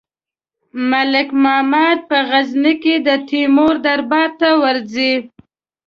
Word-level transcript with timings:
ملک 0.91 1.27
محمد 1.43 1.99
په 2.09 2.17
غزني 2.29 2.73
کې 2.83 2.95
د 3.07 3.09
تیمور 3.29 3.73
دربار 3.87 4.29
ته 4.39 4.49
ورځي. 4.61 5.13